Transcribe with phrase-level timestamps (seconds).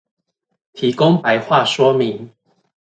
[0.73, 2.31] 提供白話說明